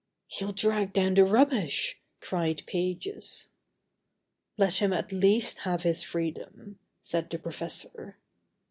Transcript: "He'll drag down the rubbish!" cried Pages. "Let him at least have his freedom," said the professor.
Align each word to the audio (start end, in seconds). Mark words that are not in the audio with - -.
"He'll 0.25 0.51
drag 0.51 0.93
down 0.93 1.13
the 1.13 1.23
rubbish!" 1.23 2.01
cried 2.21 2.63
Pages. 2.65 3.49
"Let 4.57 4.81
him 4.81 4.93
at 4.93 5.11
least 5.11 5.59
have 5.59 5.83
his 5.83 6.01
freedom," 6.01 6.79
said 7.01 7.29
the 7.29 7.37
professor. 7.37 8.17